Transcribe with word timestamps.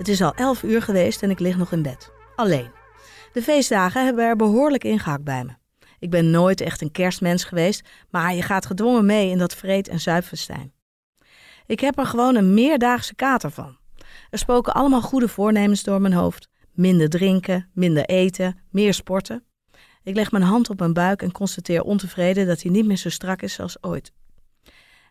Het 0.00 0.08
is 0.08 0.22
al 0.22 0.34
11 0.34 0.62
uur 0.62 0.82
geweest 0.82 1.22
en 1.22 1.30
ik 1.30 1.38
lig 1.38 1.56
nog 1.56 1.72
in 1.72 1.82
bed. 1.82 2.12
Alleen. 2.36 2.70
De 3.32 3.42
feestdagen 3.42 4.04
hebben 4.04 4.24
er 4.24 4.36
behoorlijk 4.36 4.84
ingehakt 4.84 5.24
bij 5.24 5.44
me. 5.44 5.52
Ik 5.98 6.10
ben 6.10 6.30
nooit 6.30 6.60
echt 6.60 6.80
een 6.80 6.90
kerstmens 6.90 7.44
geweest, 7.44 7.88
maar 8.10 8.34
je 8.34 8.42
gaat 8.42 8.66
gedwongen 8.66 9.06
mee 9.06 9.30
in 9.30 9.38
dat 9.38 9.54
vreed- 9.54 9.88
en 9.88 10.00
zuipfestijn. 10.00 10.72
Ik 11.66 11.80
heb 11.80 11.98
er 11.98 12.06
gewoon 12.06 12.34
een 12.34 12.54
meerdaagse 12.54 13.14
kater 13.14 13.50
van. 13.50 13.78
Er 14.30 14.38
spoken 14.38 14.74
allemaal 14.74 15.02
goede 15.02 15.28
voornemens 15.28 15.82
door 15.82 16.00
mijn 16.00 16.14
hoofd. 16.14 16.48
Minder 16.72 17.08
drinken, 17.08 17.70
minder 17.74 18.04
eten, 18.04 18.58
meer 18.70 18.94
sporten. 18.94 19.44
Ik 20.02 20.14
leg 20.14 20.30
mijn 20.30 20.44
hand 20.44 20.70
op 20.70 20.78
mijn 20.78 20.92
buik 20.92 21.22
en 21.22 21.32
constateer 21.32 21.82
ontevreden 21.82 22.46
dat 22.46 22.62
hij 22.62 22.70
niet 22.70 22.86
meer 22.86 22.96
zo 22.96 23.10
strak 23.10 23.42
is 23.42 23.60
als 23.60 23.82
ooit. 23.82 24.12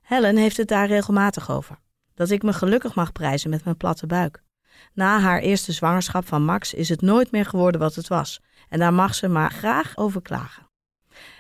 Helen 0.02 0.38
heeft 0.38 0.58
het 0.58 0.68
daar 0.68 0.88
regelmatig 0.88 1.52
over. 1.52 1.80
Dat 2.14 2.30
ik 2.30 2.44
me 2.44 2.54
gelukkig 2.54 2.96
mag 2.96 3.12
prijzen 3.12 3.50
met 3.50 3.64
mijn 3.64 3.78
platte 3.78 4.08
buik. 4.08 4.48
Na 4.94 5.20
haar 5.20 5.40
eerste 5.40 5.72
zwangerschap 5.72 6.28
van 6.28 6.44
Max 6.44 6.74
is 6.74 6.90
het 6.90 7.02
nooit 7.02 7.32
meer 7.32 7.46
geworden 7.46 7.82
wat 7.82 7.96
het 7.96 8.08
was. 8.08 8.42
En 8.70 8.80
daar 8.80 8.94
mag 8.94 9.16
ze 9.16 9.28
maar 9.28 9.52
graag 9.52 9.98
over 9.98 10.22
klagen. 10.22 10.68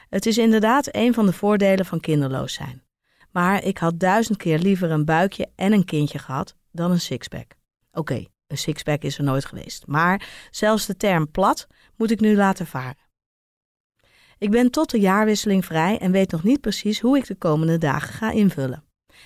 Het 0.09 0.25
is 0.25 0.37
inderdaad 0.37 0.95
een 0.95 1.13
van 1.13 1.25
de 1.25 1.33
voordelen 1.33 1.85
van 1.85 1.99
kinderloos 1.99 2.53
zijn. 2.53 2.83
Maar 3.31 3.63
ik 3.63 3.77
had 3.77 3.99
duizend 3.99 4.37
keer 4.37 4.59
liever 4.59 4.91
een 4.91 5.05
buikje 5.05 5.49
en 5.55 5.73
een 5.73 5.85
kindje 5.85 6.19
gehad 6.19 6.55
dan 6.71 6.91
een 6.91 6.99
sixpack. 6.99 7.51
Oké, 7.91 8.25
een 8.47 8.57
sixpack 8.57 9.01
is 9.01 9.17
er 9.17 9.23
nooit 9.23 9.45
geweest. 9.45 9.87
Maar 9.87 10.27
zelfs 10.51 10.85
de 10.85 10.97
term 10.97 11.31
plat 11.31 11.67
moet 11.95 12.11
ik 12.11 12.19
nu 12.19 12.35
laten 12.35 12.67
varen. 12.67 13.07
Ik 14.37 14.51
ben 14.51 14.71
tot 14.71 14.89
de 14.89 14.99
jaarwisseling 14.99 15.65
vrij 15.65 15.97
en 15.97 16.11
weet 16.11 16.31
nog 16.31 16.43
niet 16.43 16.61
precies 16.61 16.99
hoe 16.99 17.17
ik 17.17 17.27
de 17.27 17.35
komende 17.35 17.77
dagen 17.77 18.13
ga 18.13 18.31
invullen. 18.31 18.83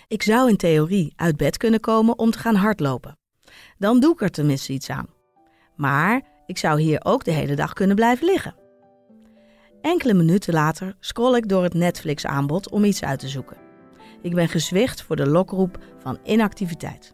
Ik 0.08 0.24
zou 0.24 0.50
in 0.50 0.58
theorie 0.58 1.14
uit 1.16 1.38
bed 1.38 1.58
kunnen 1.58 1.80
komen 1.80 2.18
om 2.18 2.32
te 2.32 2.40
gaan 2.40 2.56
hardlopen. 2.56 3.18
Dan 3.78 4.00
doe 4.00 4.14
ik 4.14 4.22
er 4.22 4.32
tenminste 4.32 4.74
iets 4.74 4.90
aan. 4.90 5.08
Maar 5.76 6.22
ik 6.46 6.58
zou 6.58 6.82
hier 6.82 7.00
ook 7.04 7.24
de 7.24 7.32
hele 7.32 7.56
dag 7.56 7.74
kunnen 7.74 7.96
blijven 7.96 8.26
liggen. 8.26 8.56
Enkele 9.82 10.14
minuten 10.14 10.54
later 10.54 10.96
scroll 11.00 11.36
ik 11.36 11.50
door 11.50 11.64
het 11.64 11.74
Netflix-aanbod 11.74 12.70
om 12.70 12.84
iets 12.84 13.04
uit 13.04 13.20
te 13.20 13.28
zoeken. 13.28 13.58
Ik 14.22 14.36
ben 14.36 14.48
gezwicht 14.48 15.02
voor 15.02 15.16
de 15.16 15.28
lokroep 15.28 15.78
van 16.00 16.20
inactiviteit. 16.24 17.14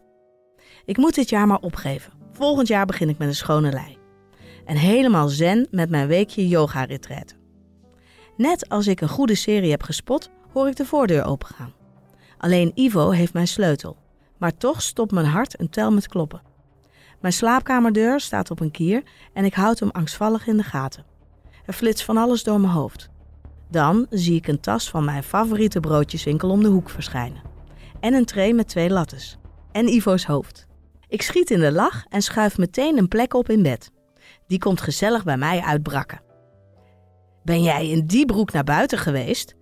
Ik 0.84 0.96
moet 0.96 1.14
dit 1.14 1.28
jaar 1.28 1.46
maar 1.46 1.60
opgeven. 1.60 2.12
Volgend 2.32 2.68
jaar 2.68 2.86
begin 2.86 3.08
ik 3.08 3.18
met 3.18 3.28
een 3.28 3.34
schone 3.34 3.72
lei. 3.72 3.98
En 4.64 4.76
helemaal 4.76 5.28
zen 5.28 5.66
met 5.70 5.90
mijn 5.90 6.08
weekje 6.08 6.48
yoga-retraite. 6.48 7.34
Net 8.36 8.68
als 8.68 8.86
ik 8.86 9.00
een 9.00 9.08
goede 9.08 9.34
serie 9.34 9.70
heb 9.70 9.82
gespot, 9.82 10.30
hoor 10.52 10.68
ik 10.68 10.76
de 10.76 10.84
voordeur 10.84 11.24
opengaan. 11.24 11.72
Alleen 12.38 12.72
Ivo 12.74 13.10
heeft 13.10 13.32
mijn 13.32 13.48
sleutel. 13.48 13.96
Maar 14.40 14.56
toch 14.56 14.82
stopt 14.82 15.12
mijn 15.12 15.26
hart 15.26 15.60
een 15.60 15.70
tel 15.70 15.92
met 15.92 16.08
kloppen. 16.08 16.42
Mijn 17.20 17.32
slaapkamerdeur 17.32 18.20
staat 18.20 18.50
op 18.50 18.60
een 18.60 18.70
kier 18.70 19.02
en 19.32 19.44
ik 19.44 19.54
houd 19.54 19.78
hem 19.78 19.90
angstvallig 19.90 20.46
in 20.46 20.56
de 20.56 20.62
gaten. 20.62 21.04
Er 21.66 21.72
flitst 21.72 22.04
van 22.04 22.16
alles 22.16 22.42
door 22.42 22.60
mijn 22.60 22.72
hoofd. 22.72 23.08
Dan 23.70 24.06
zie 24.10 24.36
ik 24.36 24.46
een 24.46 24.60
tas 24.60 24.90
van 24.90 25.04
mijn 25.04 25.22
favoriete 25.22 25.80
broodjeswinkel 25.80 26.50
om 26.50 26.62
de 26.62 26.68
hoek 26.68 26.90
verschijnen. 26.90 27.42
En 28.00 28.14
een 28.14 28.24
tray 28.24 28.52
met 28.52 28.68
twee 28.68 28.90
lattes. 28.90 29.38
En 29.72 29.88
Ivo's 29.88 30.24
hoofd. 30.24 30.66
Ik 31.08 31.22
schiet 31.22 31.50
in 31.50 31.60
de 31.60 31.72
lach 31.72 32.04
en 32.08 32.22
schuif 32.22 32.58
meteen 32.58 32.98
een 32.98 33.08
plek 33.08 33.34
op 33.34 33.48
in 33.48 33.62
bed. 33.62 33.90
Die 34.46 34.58
komt 34.58 34.80
gezellig 34.80 35.24
bij 35.24 35.36
mij 35.36 35.60
uitbrakken. 35.60 36.20
Ben 37.42 37.62
jij 37.62 37.88
in 37.88 38.06
die 38.06 38.26
broek 38.26 38.52
naar 38.52 38.64
buiten 38.64 38.98
geweest? 38.98 39.54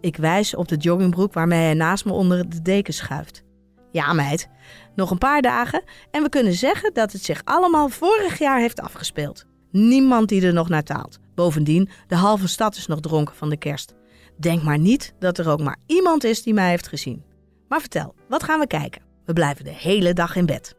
Ik 0.00 0.16
wijs 0.16 0.54
op 0.54 0.68
de 0.68 0.76
joggingbroek 0.76 1.32
waarmee 1.32 1.62
hij 1.62 1.74
naast 1.74 2.04
me 2.04 2.12
onder 2.12 2.48
de 2.48 2.62
deken 2.62 2.94
schuift. 2.94 3.44
Ja, 3.94 4.12
meid, 4.12 4.48
nog 4.94 5.10
een 5.10 5.18
paar 5.18 5.42
dagen 5.42 5.82
en 6.10 6.22
we 6.22 6.28
kunnen 6.28 6.52
zeggen 6.52 6.94
dat 6.94 7.12
het 7.12 7.24
zich 7.24 7.40
allemaal 7.44 7.88
vorig 7.88 8.38
jaar 8.38 8.58
heeft 8.58 8.80
afgespeeld. 8.80 9.44
Niemand 9.70 10.28
die 10.28 10.46
er 10.46 10.52
nog 10.52 10.68
naar 10.68 10.82
taalt. 10.82 11.18
Bovendien, 11.34 11.88
de 12.06 12.16
halve 12.16 12.48
stad 12.48 12.76
is 12.76 12.86
nog 12.86 13.00
dronken 13.00 13.34
van 13.34 13.50
de 13.50 13.56
kerst. 13.56 13.94
Denk 14.36 14.62
maar 14.62 14.78
niet 14.78 15.14
dat 15.18 15.38
er 15.38 15.48
ook 15.48 15.60
maar 15.60 15.76
iemand 15.86 16.24
is 16.24 16.42
die 16.42 16.54
mij 16.54 16.68
heeft 16.68 16.88
gezien. 16.88 17.24
Maar 17.68 17.80
vertel, 17.80 18.14
wat 18.28 18.42
gaan 18.42 18.60
we 18.60 18.66
kijken? 18.66 19.02
We 19.24 19.32
blijven 19.32 19.64
de 19.64 19.74
hele 19.74 20.12
dag 20.12 20.36
in 20.36 20.46
bed. 20.46 20.76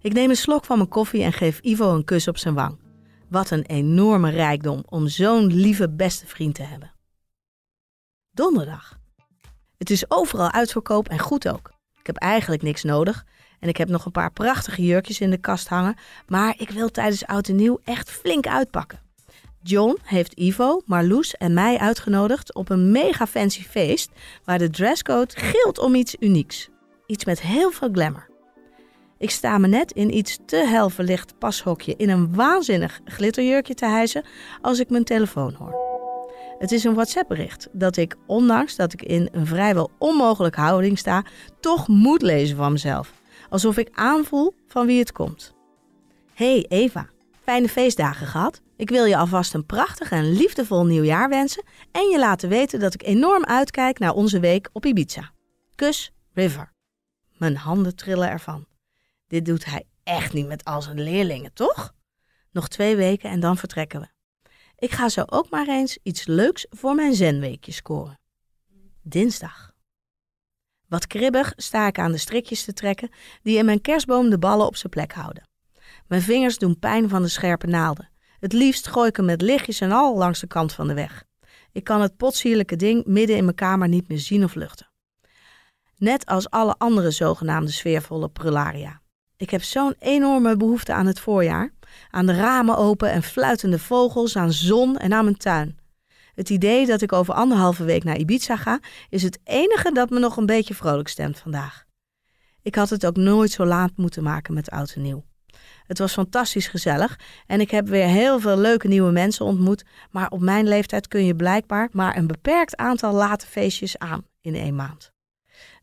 Ik 0.00 0.12
neem 0.12 0.30
een 0.30 0.36
slok 0.36 0.64
van 0.64 0.76
mijn 0.76 0.88
koffie 0.88 1.22
en 1.22 1.32
geef 1.32 1.60
Ivo 1.60 1.94
een 1.94 2.04
kus 2.04 2.28
op 2.28 2.38
zijn 2.38 2.54
wang. 2.54 2.78
Wat 3.30 3.50
een 3.50 3.64
enorme 3.64 4.30
rijkdom 4.30 4.82
om 4.88 5.08
zo'n 5.08 5.46
lieve 5.46 5.90
beste 5.90 6.26
vriend 6.26 6.54
te 6.54 6.62
hebben. 6.62 6.92
Donderdag. 8.30 8.98
Het 9.78 9.90
is 9.90 10.10
overal 10.10 10.52
uitverkoop 10.52 11.08
en 11.08 11.18
goed 11.18 11.48
ook. 11.48 11.76
Ik 12.08 12.14
heb 12.14 12.22
eigenlijk 12.22 12.62
niks 12.62 12.82
nodig 12.82 13.24
en 13.60 13.68
ik 13.68 13.76
heb 13.76 13.88
nog 13.88 14.04
een 14.04 14.12
paar 14.12 14.32
prachtige 14.32 14.84
jurkjes 14.84 15.20
in 15.20 15.30
de 15.30 15.38
kast 15.38 15.68
hangen, 15.68 15.96
maar 16.26 16.54
ik 16.58 16.70
wil 16.70 16.90
tijdens 16.90 17.26
oud 17.26 17.48
en 17.48 17.56
nieuw 17.56 17.80
echt 17.84 18.10
flink 18.10 18.46
uitpakken. 18.46 19.00
John 19.62 19.98
heeft 20.02 20.32
Ivo, 20.32 20.82
Marloes 20.84 21.36
en 21.36 21.54
mij 21.54 21.78
uitgenodigd 21.78 22.54
op 22.54 22.70
een 22.70 22.90
mega 22.90 23.26
fancy 23.26 23.62
feest 23.62 24.10
waar 24.44 24.58
de 24.58 24.70
dresscode 24.70 25.34
gilt 25.36 25.78
om 25.78 25.94
iets 25.94 26.16
unieks. 26.20 26.68
Iets 27.06 27.24
met 27.24 27.40
heel 27.40 27.70
veel 27.70 27.88
glamour. 27.92 28.28
Ik 29.18 29.30
sta 29.30 29.58
me 29.58 29.66
net 29.66 29.92
in 29.92 30.16
iets 30.16 30.38
te 30.46 30.56
hel 30.56 30.90
verlicht 30.90 31.38
pashokje 31.38 31.94
in 31.96 32.08
een 32.08 32.34
waanzinnig 32.34 33.00
glitterjurkje 33.04 33.74
te 33.74 33.86
hijsen 33.86 34.24
als 34.60 34.78
ik 34.78 34.90
mijn 34.90 35.04
telefoon 35.04 35.54
hoor. 35.54 35.87
Het 36.58 36.72
is 36.72 36.84
een 36.84 36.94
WhatsApp-bericht 36.94 37.68
dat 37.72 37.96
ik, 37.96 38.16
ondanks 38.26 38.76
dat 38.76 38.92
ik 38.92 39.02
in 39.02 39.28
een 39.32 39.46
vrijwel 39.46 39.90
onmogelijke 39.98 40.60
houding 40.60 40.98
sta, 40.98 41.24
toch 41.60 41.88
moet 41.88 42.22
lezen 42.22 42.56
van 42.56 42.72
mezelf. 42.72 43.12
Alsof 43.48 43.76
ik 43.76 43.88
aanvoel 43.92 44.54
van 44.66 44.86
wie 44.86 44.98
het 44.98 45.12
komt. 45.12 45.54
Hey 46.34 46.66
Eva, 46.68 47.08
fijne 47.42 47.68
feestdagen 47.68 48.26
gehad. 48.26 48.60
Ik 48.76 48.90
wil 48.90 49.04
je 49.04 49.16
alvast 49.16 49.54
een 49.54 49.66
prachtig 49.66 50.10
en 50.10 50.32
liefdevol 50.32 50.86
nieuwjaar 50.86 51.28
wensen 51.28 51.64
en 51.92 52.08
je 52.08 52.18
laten 52.18 52.48
weten 52.48 52.80
dat 52.80 52.94
ik 52.94 53.02
enorm 53.02 53.44
uitkijk 53.44 53.98
naar 53.98 54.12
onze 54.12 54.40
week 54.40 54.68
op 54.72 54.86
Ibiza. 54.86 55.32
Kus, 55.74 56.12
River. 56.32 56.72
Mijn 57.36 57.56
handen 57.56 57.96
trillen 57.96 58.28
ervan. 58.30 58.66
Dit 59.26 59.44
doet 59.44 59.64
hij 59.64 59.84
echt 60.02 60.32
niet 60.32 60.46
met 60.46 60.64
al 60.64 60.82
zijn 60.82 61.00
leerlingen, 61.00 61.52
toch? 61.52 61.94
Nog 62.52 62.68
twee 62.68 62.96
weken 62.96 63.30
en 63.30 63.40
dan 63.40 63.56
vertrekken 63.56 64.00
we. 64.00 64.17
Ik 64.78 64.90
ga 64.90 65.08
zo 65.08 65.22
ook 65.26 65.50
maar 65.50 65.68
eens 65.68 65.98
iets 66.02 66.26
leuks 66.26 66.66
voor 66.70 66.94
mijn 66.94 67.14
zenweekje 67.14 67.72
scoren. 67.72 68.18
Dinsdag. 69.02 69.72
Wat 70.88 71.06
kribbig 71.06 71.52
sta 71.56 71.86
ik 71.86 71.98
aan 71.98 72.12
de 72.12 72.18
strikjes 72.18 72.64
te 72.64 72.72
trekken 72.72 73.10
die 73.42 73.58
in 73.58 73.64
mijn 73.64 73.80
kerstboom 73.80 74.30
de 74.30 74.38
ballen 74.38 74.66
op 74.66 74.76
zijn 74.76 74.92
plek 74.92 75.12
houden. 75.12 75.48
Mijn 76.06 76.22
vingers 76.22 76.58
doen 76.58 76.78
pijn 76.78 77.08
van 77.08 77.22
de 77.22 77.28
scherpe 77.28 77.66
naalden. 77.66 78.10
Het 78.40 78.52
liefst 78.52 78.86
gooi 78.86 79.08
ik 79.08 79.16
hem 79.16 79.24
met 79.24 79.42
lichtjes 79.42 79.80
en 79.80 79.92
al 79.92 80.16
langs 80.16 80.40
de 80.40 80.46
kant 80.46 80.72
van 80.72 80.88
de 80.88 80.94
weg. 80.94 81.24
Ik 81.72 81.84
kan 81.84 82.00
het 82.00 82.16
potsierlijke 82.16 82.76
ding 82.76 83.04
midden 83.06 83.36
in 83.36 83.44
mijn 83.44 83.56
kamer 83.56 83.88
niet 83.88 84.08
meer 84.08 84.18
zien 84.18 84.44
of 84.44 84.54
luchten. 84.54 84.90
Net 85.96 86.26
als 86.26 86.50
alle 86.50 86.74
andere 86.78 87.10
zogenaamde 87.10 87.70
sfeervolle 87.70 88.28
prularia. 88.28 89.00
Ik 89.36 89.50
heb 89.50 89.62
zo'n 89.62 89.94
enorme 89.98 90.56
behoefte 90.56 90.92
aan 90.92 91.06
het 91.06 91.20
voorjaar, 91.20 91.72
aan 92.10 92.26
de 92.26 92.34
ramen 92.34 92.76
open 92.76 93.10
en 93.10 93.22
fluitende 93.22 93.78
vogels, 93.78 94.36
aan 94.36 94.52
zon 94.52 94.96
en 94.96 95.12
aan 95.12 95.24
mijn 95.24 95.36
tuin. 95.36 95.78
Het 96.34 96.50
idee 96.50 96.86
dat 96.86 97.02
ik 97.02 97.12
over 97.12 97.34
anderhalve 97.34 97.84
week 97.84 98.04
naar 98.04 98.16
Ibiza 98.16 98.56
ga, 98.56 98.80
is 99.08 99.22
het 99.22 99.38
enige 99.44 99.92
dat 99.92 100.10
me 100.10 100.18
nog 100.18 100.36
een 100.36 100.46
beetje 100.46 100.74
vrolijk 100.74 101.08
stemt 101.08 101.38
vandaag. 101.38 101.84
Ik 102.62 102.74
had 102.74 102.90
het 102.90 103.06
ook 103.06 103.16
nooit 103.16 103.50
zo 103.50 103.64
laat 103.64 103.90
moeten 103.96 104.22
maken 104.22 104.54
met 104.54 104.70
oud 104.70 104.92
en 104.94 105.02
nieuw. 105.02 105.24
Het 105.86 105.98
was 105.98 106.12
fantastisch 106.12 106.66
gezellig 106.66 107.20
en 107.46 107.60
ik 107.60 107.70
heb 107.70 107.88
weer 107.88 108.06
heel 108.06 108.40
veel 108.40 108.56
leuke 108.56 108.88
nieuwe 108.88 109.10
mensen 109.10 109.44
ontmoet. 109.44 109.84
Maar 110.10 110.28
op 110.30 110.40
mijn 110.40 110.68
leeftijd 110.68 111.08
kun 111.08 111.24
je 111.24 111.36
blijkbaar 111.36 111.88
maar 111.92 112.16
een 112.16 112.26
beperkt 112.26 112.76
aantal 112.76 113.12
late 113.12 113.46
feestjes 113.46 113.98
aan 113.98 114.26
in 114.40 114.54
één 114.54 114.74
maand. 114.74 115.12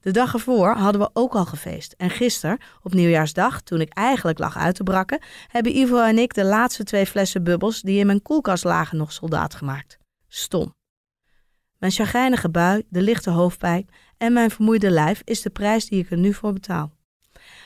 De 0.05 0.11
dag 0.11 0.33
ervoor 0.33 0.75
hadden 0.75 1.01
we 1.01 1.09
ook 1.13 1.35
al 1.35 1.45
gefeest. 1.45 1.93
En 1.97 2.09
gisteren, 2.09 2.57
op 2.81 2.93
nieuwjaarsdag, 2.93 3.61
toen 3.61 3.81
ik 3.81 3.93
eigenlijk 3.93 4.39
lag 4.39 4.57
uit 4.57 4.75
te 4.75 4.83
brakken, 4.83 5.19
hebben 5.47 5.77
Ivo 5.77 6.01
en 6.01 6.17
ik 6.17 6.33
de 6.33 6.43
laatste 6.43 6.83
twee 6.83 7.05
flessen 7.05 7.43
bubbels 7.43 7.81
die 7.81 7.99
in 7.99 8.05
mijn 8.05 8.21
koelkast 8.21 8.63
lagen 8.63 8.97
nog 8.97 9.11
soldaat 9.11 9.55
gemaakt. 9.55 9.97
Stom. 10.27 10.73
Mijn 11.77 11.91
chagrijnige 11.91 12.49
bui, 12.49 12.83
de 12.89 13.01
lichte 13.01 13.29
hoofdpijn 13.29 13.89
en 14.17 14.33
mijn 14.33 14.51
vermoeide 14.51 14.91
lijf 14.91 15.21
is 15.23 15.41
de 15.41 15.49
prijs 15.49 15.85
die 15.85 16.03
ik 16.03 16.11
er 16.11 16.17
nu 16.17 16.33
voor 16.33 16.53
betaal. 16.53 16.91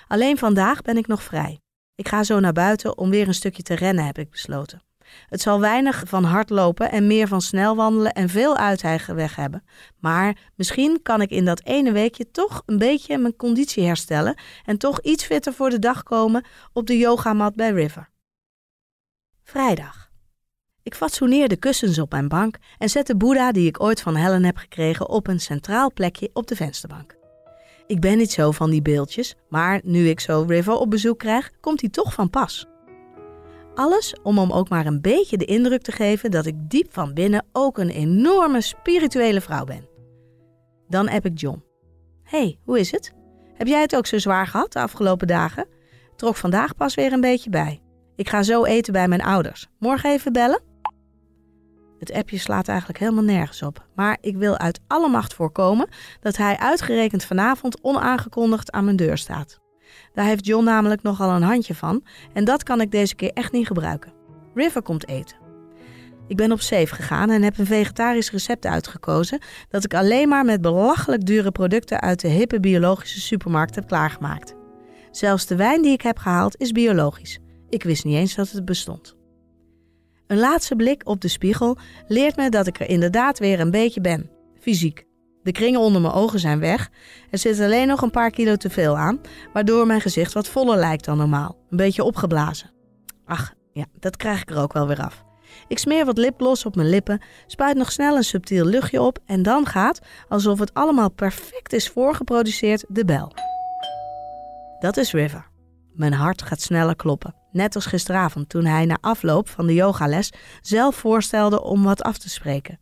Alleen 0.07 0.37
vandaag 0.37 0.81
ben 0.81 0.97
ik 0.97 1.07
nog 1.07 1.23
vrij. 1.23 1.59
Ik 1.95 2.07
ga 2.07 2.23
zo 2.23 2.39
naar 2.39 2.53
buiten 2.53 2.97
om 2.97 3.09
weer 3.09 3.27
een 3.27 3.33
stukje 3.33 3.63
te 3.63 3.75
rennen, 3.75 4.05
heb 4.05 4.17
ik 4.17 4.29
besloten. 4.29 4.81
Het 5.27 5.41
zal 5.41 5.59
weinig 5.59 6.03
van 6.05 6.23
hardlopen 6.23 6.91
en 6.91 7.07
meer 7.07 7.27
van 7.27 7.41
snel 7.41 7.75
wandelen 7.75 8.13
en 8.13 8.29
veel 8.29 8.57
uithijgen 8.57 9.15
weg 9.15 9.35
hebben. 9.35 9.63
Maar 9.99 10.51
misschien 10.55 10.99
kan 11.01 11.21
ik 11.21 11.29
in 11.29 11.45
dat 11.45 11.63
ene 11.63 11.91
weekje 11.91 12.31
toch 12.31 12.63
een 12.65 12.77
beetje 12.77 13.17
mijn 13.17 13.35
conditie 13.35 13.85
herstellen 13.85 14.39
en 14.65 14.77
toch 14.77 15.01
iets 15.01 15.25
fitter 15.25 15.53
voor 15.53 15.69
de 15.69 15.79
dag 15.79 16.03
komen 16.03 16.45
op 16.73 16.87
de 16.87 16.97
yogamat 16.97 17.55
bij 17.55 17.71
River. 17.71 18.09
Vrijdag. 19.43 20.09
Ik 20.83 20.95
fatsoeneer 20.95 21.47
de 21.47 21.57
kussens 21.57 21.99
op 21.99 22.11
mijn 22.11 22.27
bank 22.27 22.57
en 22.77 22.89
zet 22.89 23.07
de 23.07 23.15
Boeddha 23.15 23.51
die 23.51 23.67
ik 23.67 23.81
ooit 23.83 24.01
van 24.01 24.15
Helen 24.15 24.43
heb 24.43 24.57
gekregen 24.57 25.09
op 25.09 25.27
een 25.27 25.39
centraal 25.39 25.93
plekje 25.93 26.29
op 26.33 26.47
de 26.47 26.55
vensterbank. 26.55 27.17
Ik 27.87 27.99
ben 27.99 28.17
niet 28.17 28.31
zo 28.31 28.51
van 28.51 28.69
die 28.69 28.81
beeldjes, 28.81 29.35
maar 29.49 29.81
nu 29.83 30.09
ik 30.09 30.19
zo 30.19 30.45
River 30.47 30.73
op 30.73 30.89
bezoek 30.89 31.19
krijg, 31.19 31.51
komt 31.59 31.81
hij 31.81 31.89
toch 31.89 32.13
van 32.13 32.29
pas. 32.29 32.68
Alles 33.79 34.15
om 34.23 34.37
hem 34.37 34.51
ook 34.51 34.69
maar 34.69 34.85
een 34.85 35.01
beetje 35.01 35.37
de 35.37 35.45
indruk 35.45 35.81
te 35.81 35.91
geven 35.91 36.31
dat 36.31 36.45
ik 36.45 36.55
diep 36.57 36.93
van 36.93 37.13
binnen 37.13 37.45
ook 37.51 37.77
een 37.77 37.89
enorme 37.89 38.61
spirituele 38.61 39.41
vrouw 39.41 39.63
ben. 39.63 39.87
Dan 40.87 41.07
heb 41.07 41.25
ik 41.25 41.39
John. 41.39 41.63
hey, 42.23 42.59
hoe 42.63 42.79
is 42.79 42.91
het? 42.91 43.13
Heb 43.53 43.67
jij 43.67 43.81
het 43.81 43.95
ook 43.95 44.05
zo 44.05 44.17
zwaar 44.17 44.47
gehad 44.47 44.73
de 44.73 44.79
afgelopen 44.79 45.27
dagen? 45.27 45.67
Trok 46.15 46.35
vandaag 46.35 46.75
pas 46.75 46.95
weer 46.95 47.13
een 47.13 47.21
beetje 47.21 47.49
bij. 47.49 47.81
Ik 48.15 48.29
ga 48.29 48.43
zo 48.43 48.65
eten 48.65 48.93
bij 48.93 49.07
mijn 49.07 49.23
ouders. 49.23 49.67
Morgen 49.77 50.09
even 50.09 50.33
bellen? 50.33 50.61
Het 51.99 52.11
appje 52.11 52.37
slaat 52.37 52.67
eigenlijk 52.67 52.99
helemaal 52.99 53.23
nergens 53.23 53.61
op. 53.61 53.87
Maar 53.95 54.17
ik 54.21 54.37
wil 54.37 54.57
uit 54.57 54.79
alle 54.87 55.09
macht 55.09 55.33
voorkomen 55.33 55.89
dat 56.19 56.37
hij 56.37 56.57
uitgerekend 56.57 57.23
vanavond 57.23 57.83
onaangekondigd 57.83 58.71
aan 58.71 58.83
mijn 58.83 58.95
deur 58.95 59.17
staat. 59.17 59.59
Daar 60.13 60.25
heeft 60.25 60.45
John 60.45 60.63
namelijk 60.63 61.01
nogal 61.01 61.29
een 61.29 61.41
handje 61.41 61.75
van 61.75 62.03
en 62.33 62.45
dat 62.45 62.63
kan 62.63 62.81
ik 62.81 62.91
deze 62.91 63.15
keer 63.15 63.31
echt 63.33 63.51
niet 63.51 63.67
gebruiken. 63.67 64.13
River 64.53 64.81
komt 64.81 65.07
eten. 65.07 65.37
Ik 66.27 66.35
ben 66.35 66.51
op 66.51 66.61
safe 66.61 66.95
gegaan 66.95 67.29
en 67.29 67.41
heb 67.41 67.57
een 67.57 67.65
vegetarisch 67.65 68.31
recept 68.31 68.65
uitgekozen 68.65 69.39
dat 69.69 69.83
ik 69.83 69.93
alleen 69.93 70.29
maar 70.29 70.45
met 70.45 70.61
belachelijk 70.61 71.25
dure 71.25 71.51
producten 71.51 72.01
uit 72.01 72.19
de 72.19 72.27
hippe 72.27 72.59
biologische 72.59 73.19
supermarkt 73.19 73.75
heb 73.75 73.87
klaargemaakt. 73.87 74.55
Zelfs 75.11 75.45
de 75.45 75.55
wijn 75.55 75.81
die 75.81 75.91
ik 75.91 76.01
heb 76.01 76.17
gehaald 76.17 76.57
is 76.57 76.71
biologisch. 76.71 77.39
Ik 77.69 77.83
wist 77.83 78.03
niet 78.03 78.15
eens 78.15 78.35
dat 78.35 78.49
het 78.49 78.65
bestond. 78.65 79.15
Een 80.27 80.37
laatste 80.37 80.75
blik 80.75 81.07
op 81.07 81.21
de 81.21 81.27
spiegel 81.27 81.77
leert 82.07 82.35
me 82.35 82.49
dat 82.49 82.67
ik 82.67 82.79
er 82.79 82.89
inderdaad 82.89 83.39
weer 83.39 83.59
een 83.59 83.71
beetje 83.71 84.01
ben, 84.01 84.29
fysiek. 84.59 85.07
De 85.43 85.51
kringen 85.51 85.79
onder 85.79 86.01
mijn 86.01 86.13
ogen 86.13 86.39
zijn 86.39 86.59
weg. 86.59 86.89
Er 87.29 87.37
zit 87.37 87.59
alleen 87.59 87.87
nog 87.87 88.01
een 88.01 88.11
paar 88.11 88.29
kilo 88.29 88.55
te 88.55 88.69
veel 88.69 88.97
aan, 88.97 89.21
waardoor 89.53 89.87
mijn 89.87 90.01
gezicht 90.01 90.33
wat 90.33 90.47
voller 90.47 90.77
lijkt 90.77 91.05
dan 91.05 91.17
normaal. 91.17 91.57
Een 91.69 91.77
beetje 91.77 92.03
opgeblazen. 92.03 92.71
Ach, 93.25 93.53
ja, 93.73 93.85
dat 93.99 94.17
krijg 94.17 94.41
ik 94.41 94.49
er 94.49 94.61
ook 94.61 94.73
wel 94.73 94.87
weer 94.87 95.03
af. 95.03 95.23
Ik 95.67 95.79
smeer 95.79 96.05
wat 96.05 96.17
lipgloss 96.17 96.65
op 96.65 96.75
mijn 96.75 96.89
lippen, 96.89 97.21
spuit 97.47 97.77
nog 97.77 97.91
snel 97.91 98.15
een 98.15 98.23
subtiel 98.23 98.65
luchtje 98.65 99.01
op 99.01 99.19
en 99.25 99.43
dan 99.43 99.65
gaat, 99.65 99.99
alsof 100.27 100.59
het 100.59 100.73
allemaal 100.73 101.09
perfect 101.09 101.73
is 101.73 101.89
voorgeproduceerd, 101.89 102.85
de 102.87 103.05
bel. 103.05 103.31
Dat 104.79 104.97
is 104.97 105.11
River. 105.11 105.47
Mijn 105.93 106.13
hart 106.13 106.41
gaat 106.41 106.61
sneller 106.61 106.95
kloppen. 106.95 107.35
Net 107.51 107.75
als 107.75 107.85
gisteravond 107.85 108.49
toen 108.49 108.65
hij 108.65 108.85
na 108.85 108.97
afloop 109.01 109.49
van 109.49 109.67
de 109.67 109.73
yogales 109.73 110.33
zelf 110.61 110.95
voorstelde 110.95 111.63
om 111.63 111.83
wat 111.83 112.01
af 112.01 112.17
te 112.17 112.29
spreken. 112.29 112.79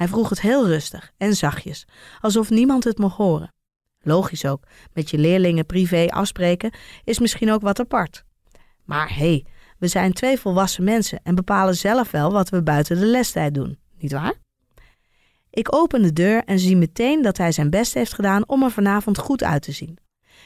Hij 0.00 0.08
vroeg 0.08 0.28
het 0.28 0.40
heel 0.40 0.66
rustig 0.66 1.12
en 1.16 1.34
zachtjes, 1.34 1.86
alsof 2.20 2.50
niemand 2.50 2.84
het 2.84 2.98
mocht 2.98 3.16
horen. 3.16 3.52
Logisch 4.02 4.44
ook, 4.44 4.62
met 4.92 5.10
je 5.10 5.18
leerlingen 5.18 5.66
privé 5.66 6.06
afspreken 6.08 6.72
is 7.04 7.18
misschien 7.18 7.52
ook 7.52 7.60
wat 7.60 7.80
apart. 7.80 8.24
Maar 8.84 9.08
hé, 9.08 9.14
hey, 9.14 9.46
we 9.78 9.88
zijn 9.88 10.12
twee 10.12 10.38
volwassen 10.38 10.84
mensen 10.84 11.20
en 11.22 11.34
bepalen 11.34 11.76
zelf 11.76 12.10
wel 12.10 12.32
wat 12.32 12.48
we 12.48 12.62
buiten 12.62 12.98
de 12.98 13.06
lestijd 13.06 13.54
doen, 13.54 13.78
nietwaar? 13.98 14.34
Ik 15.50 15.74
open 15.74 16.02
de 16.02 16.12
deur 16.12 16.44
en 16.44 16.58
zie 16.58 16.76
meteen 16.76 17.22
dat 17.22 17.36
hij 17.36 17.52
zijn 17.52 17.70
best 17.70 17.94
heeft 17.94 18.14
gedaan 18.14 18.48
om 18.48 18.62
er 18.62 18.70
vanavond 18.70 19.18
goed 19.18 19.42
uit 19.42 19.62
te 19.62 19.72
zien. 19.72 19.98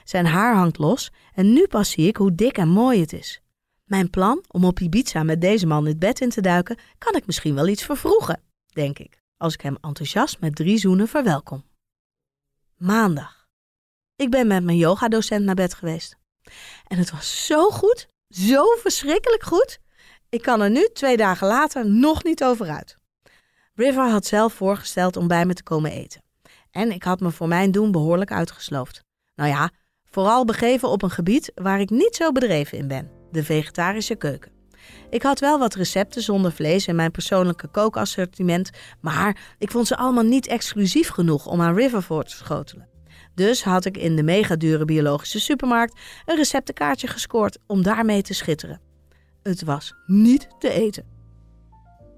Zijn 0.04 0.26
haar 0.26 0.54
hangt 0.54 0.78
los 0.78 1.12
en 1.34 1.52
nu 1.52 1.66
pas 1.66 1.90
zie 1.90 2.08
ik 2.08 2.16
hoe 2.16 2.34
dik 2.34 2.58
en 2.58 2.68
mooi 2.68 3.00
het 3.00 3.12
is. 3.12 3.42
Mijn 3.84 4.10
plan 4.10 4.44
om 4.48 4.64
op 4.64 4.80
Ibiza 4.80 5.22
met 5.22 5.40
deze 5.40 5.66
man 5.66 5.86
het 5.86 5.98
bed 5.98 6.20
in 6.20 6.30
te 6.30 6.40
duiken, 6.40 6.78
kan 6.98 7.14
ik 7.14 7.26
misschien 7.26 7.54
wel 7.54 7.68
iets 7.68 7.84
vervroegen, 7.84 8.40
denk 8.72 8.98
ik 8.98 9.22
als 9.36 9.54
ik 9.54 9.60
hem 9.60 9.76
enthousiast 9.80 10.40
met 10.40 10.54
drie 10.54 10.78
zoenen 10.78 11.08
verwelkom. 11.08 11.64
Maandag. 12.76 13.46
Ik 14.16 14.30
ben 14.30 14.46
met 14.46 14.64
mijn 14.64 14.78
yogadocent 14.78 15.44
naar 15.44 15.54
bed 15.54 15.74
geweest. 15.74 16.16
En 16.86 16.98
het 16.98 17.10
was 17.10 17.46
zo 17.46 17.70
goed, 17.70 18.06
zo 18.28 18.64
verschrikkelijk 18.76 19.42
goed. 19.42 19.78
Ik 20.28 20.42
kan 20.42 20.60
er 20.60 20.70
nu, 20.70 20.88
twee 20.92 21.16
dagen 21.16 21.46
later, 21.46 21.90
nog 21.90 22.24
niet 22.24 22.44
over 22.44 22.68
uit. 22.68 22.98
River 23.74 24.10
had 24.10 24.26
zelf 24.26 24.52
voorgesteld 24.52 25.16
om 25.16 25.28
bij 25.28 25.46
me 25.46 25.54
te 25.54 25.62
komen 25.62 25.90
eten. 25.90 26.22
En 26.70 26.92
ik 26.92 27.02
had 27.02 27.20
me 27.20 27.30
voor 27.30 27.48
mijn 27.48 27.70
doen 27.70 27.90
behoorlijk 27.92 28.32
uitgesloofd. 28.32 29.02
Nou 29.34 29.50
ja, 29.50 29.70
vooral 30.04 30.44
begeven 30.44 30.88
op 30.88 31.02
een 31.02 31.10
gebied 31.10 31.52
waar 31.54 31.80
ik 31.80 31.90
niet 31.90 32.16
zo 32.16 32.32
bedreven 32.32 32.78
in 32.78 32.88
ben: 32.88 33.10
de 33.30 33.44
vegetarische 33.44 34.14
keuken. 34.14 34.53
Ik 35.10 35.22
had 35.22 35.40
wel 35.40 35.58
wat 35.58 35.74
recepten 35.74 36.22
zonder 36.22 36.52
vlees 36.52 36.86
in 36.86 36.96
mijn 36.96 37.10
persoonlijke 37.10 37.66
kookassortiment, 37.68 38.70
maar 39.00 39.54
ik 39.58 39.70
vond 39.70 39.86
ze 39.86 39.96
allemaal 39.96 40.24
niet 40.24 40.46
exclusief 40.46 41.08
genoeg 41.08 41.46
om 41.46 41.60
aan 41.60 41.74
River 41.74 42.02
voor 42.02 42.24
te 42.24 42.36
schotelen. 42.36 42.88
Dus 43.34 43.64
had 43.64 43.84
ik 43.84 43.96
in 43.96 44.16
de 44.16 44.22
mega 44.22 44.56
dure 44.56 44.84
biologische 44.84 45.40
supermarkt 45.40 46.00
een 46.24 46.36
receptenkaartje 46.36 47.06
gescoord 47.06 47.58
om 47.66 47.82
daarmee 47.82 48.22
te 48.22 48.34
schitteren. 48.34 48.80
Het 49.42 49.64
was 49.64 49.94
niet 50.06 50.48
te 50.58 50.70
eten. 50.70 51.04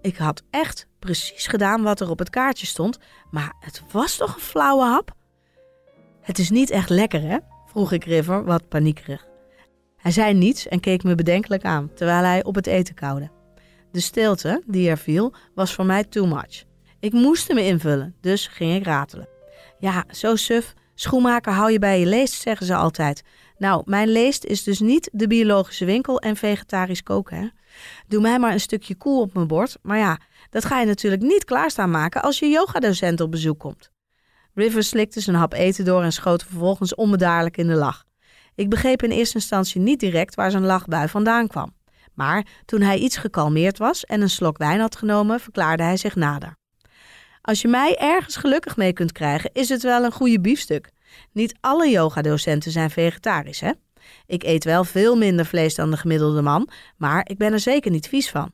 Ik 0.00 0.16
had 0.16 0.42
echt 0.50 0.86
precies 0.98 1.46
gedaan 1.46 1.82
wat 1.82 2.00
er 2.00 2.10
op 2.10 2.18
het 2.18 2.30
kaartje 2.30 2.66
stond, 2.66 2.98
maar 3.30 3.54
het 3.60 3.82
was 3.92 4.16
toch 4.16 4.34
een 4.34 4.40
flauwe 4.40 4.84
hap? 4.84 5.14
Het 6.20 6.38
is 6.38 6.50
niet 6.50 6.70
echt 6.70 6.90
lekker, 6.90 7.20
hè? 7.20 7.38
vroeg 7.66 7.92
ik 7.92 8.04
River 8.04 8.44
wat 8.44 8.68
paniekerig. 8.68 9.26
Hij 10.06 10.14
zei 10.14 10.34
niets 10.34 10.68
en 10.68 10.80
keek 10.80 11.02
me 11.02 11.14
bedenkelijk 11.14 11.64
aan, 11.64 11.90
terwijl 11.94 12.24
hij 12.24 12.44
op 12.44 12.54
het 12.54 12.66
eten 12.66 12.94
kauwde. 12.94 13.30
De 13.92 14.00
stilte 14.00 14.62
die 14.66 14.88
er 14.88 14.98
viel 14.98 15.34
was 15.54 15.74
voor 15.74 15.86
mij 15.86 16.04
too 16.04 16.26
much. 16.26 16.64
Ik 17.00 17.12
moest 17.12 17.52
me 17.52 17.64
invullen, 17.64 18.14
dus 18.20 18.46
ging 18.46 18.74
ik 18.74 18.84
ratelen. 18.84 19.28
Ja, 19.78 20.04
zo 20.10 20.36
suf. 20.36 20.74
Schoenmaker 20.94 21.52
hou 21.52 21.72
je 21.72 21.78
bij 21.78 22.00
je 22.00 22.06
leest, 22.06 22.34
zeggen 22.34 22.66
ze 22.66 22.74
altijd. 22.74 23.22
Nou, 23.58 23.82
mijn 23.84 24.08
leest 24.08 24.44
is 24.44 24.62
dus 24.62 24.80
niet 24.80 25.10
de 25.12 25.26
biologische 25.26 25.84
winkel 25.84 26.20
en 26.20 26.36
vegetarisch 26.36 27.02
koken. 27.02 27.36
Hè? 27.36 27.48
Doe 28.08 28.20
mij 28.20 28.38
maar 28.38 28.52
een 28.52 28.60
stukje 28.60 28.94
koel 28.94 29.20
op 29.20 29.34
mijn 29.34 29.46
bord. 29.46 29.76
Maar 29.82 29.98
ja, 29.98 30.20
dat 30.50 30.64
ga 30.64 30.80
je 30.80 30.86
natuurlijk 30.86 31.22
niet 31.22 31.44
klaarstaan 31.44 31.90
maken 31.90 32.22
als 32.22 32.38
je 32.38 32.48
yogadocent 32.48 33.20
op 33.20 33.30
bezoek 33.30 33.58
komt. 33.58 33.90
River 34.54 34.82
slikte 34.82 35.20
zijn 35.20 35.36
hap 35.36 35.52
eten 35.52 35.84
door 35.84 36.02
en 36.02 36.12
schoot 36.12 36.42
vervolgens 36.42 36.94
onbedaarlijk 36.94 37.56
in 37.56 37.66
de 37.66 37.74
lach. 37.74 38.05
Ik 38.56 38.68
begreep 38.68 39.02
in 39.02 39.10
eerste 39.10 39.34
instantie 39.34 39.80
niet 39.80 40.00
direct 40.00 40.34
waar 40.34 40.50
zijn 40.50 40.64
lachbui 40.64 41.08
vandaan 41.08 41.46
kwam. 41.46 41.74
Maar 42.14 42.46
toen 42.64 42.80
hij 42.80 42.98
iets 42.98 43.16
gekalmeerd 43.16 43.78
was 43.78 44.04
en 44.04 44.20
een 44.20 44.30
slok 44.30 44.58
wijn 44.58 44.80
had 44.80 44.96
genomen, 44.96 45.40
verklaarde 45.40 45.82
hij 45.82 45.96
zich 45.96 46.14
nader. 46.14 46.56
Als 47.42 47.60
je 47.60 47.68
mij 47.68 47.96
ergens 47.98 48.36
gelukkig 48.36 48.76
mee 48.76 48.92
kunt 48.92 49.12
krijgen, 49.12 49.50
is 49.52 49.68
het 49.68 49.82
wel 49.82 50.04
een 50.04 50.12
goede 50.12 50.40
biefstuk. 50.40 50.90
Niet 51.32 51.54
alle 51.60 51.90
yogadocenten 51.90 52.70
zijn 52.70 52.90
vegetarisch, 52.90 53.60
hè? 53.60 53.72
Ik 54.26 54.42
eet 54.42 54.64
wel 54.64 54.84
veel 54.84 55.16
minder 55.16 55.46
vlees 55.46 55.74
dan 55.74 55.90
de 55.90 55.96
gemiddelde 55.96 56.42
man, 56.42 56.68
maar 56.96 57.28
ik 57.28 57.38
ben 57.38 57.52
er 57.52 57.60
zeker 57.60 57.90
niet 57.90 58.08
vies 58.08 58.30
van. 58.30 58.52